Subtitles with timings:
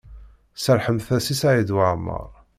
[0.63, 2.27] Serrḥemt-as-d i Saɛid Waɛmaṛ.